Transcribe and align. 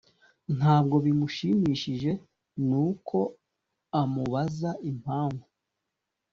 ntabwo 0.57 0.95
bimushimishije 1.05 2.11
nuko 2.67 3.17
amubaza 4.01 4.69
impamvu 4.89 5.45